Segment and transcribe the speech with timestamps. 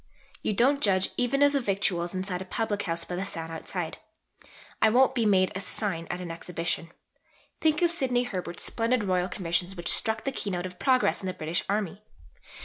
[0.41, 3.99] You don't judge even of the victuals inside a public house by the sign outside.
[4.81, 6.89] I won't be made a sign at an Exhibition.
[7.59, 11.35] Think of Sidney Herbert's splendid Royal Commissions which struck the keynote of progress in the
[11.35, 12.01] British Army!